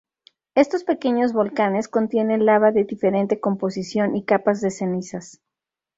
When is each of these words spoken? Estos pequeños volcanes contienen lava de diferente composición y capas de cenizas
Estos 0.55 0.83
pequeños 0.83 1.31
volcanes 1.31 1.87
contienen 1.87 2.43
lava 2.47 2.71
de 2.71 2.85
diferente 2.85 3.39
composición 3.39 4.15
y 4.15 4.25
capas 4.25 4.59
de 4.59 4.71
cenizas 4.71 5.41